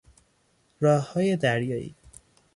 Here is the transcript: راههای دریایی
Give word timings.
راههای 0.79 1.35
دریایی 1.35 1.95